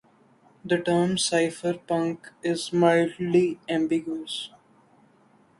[0.65, 4.49] The term "cypherpunk" is mildly ambiguous.